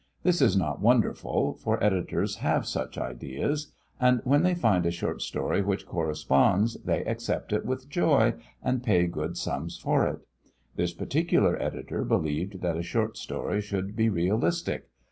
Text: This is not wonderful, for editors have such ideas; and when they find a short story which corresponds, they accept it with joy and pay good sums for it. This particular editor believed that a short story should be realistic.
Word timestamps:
This 0.23 0.41
is 0.41 0.57
not 0.57 0.81
wonderful, 0.81 1.53
for 1.57 1.83
editors 1.83 2.37
have 2.37 2.65
such 2.65 2.97
ideas; 2.97 3.71
and 3.99 4.19
when 4.23 4.41
they 4.41 4.55
find 4.55 4.83
a 4.87 4.89
short 4.89 5.21
story 5.21 5.61
which 5.61 5.85
corresponds, 5.85 6.75
they 6.83 7.05
accept 7.05 7.53
it 7.53 7.67
with 7.67 7.87
joy 7.87 8.33
and 8.63 8.81
pay 8.81 9.05
good 9.05 9.37
sums 9.37 9.77
for 9.77 10.07
it. 10.07 10.25
This 10.75 10.91
particular 10.91 11.55
editor 11.61 12.03
believed 12.03 12.61
that 12.61 12.77
a 12.77 12.81
short 12.81 13.15
story 13.15 13.61
should 13.61 13.95
be 13.95 14.09
realistic. 14.09 14.87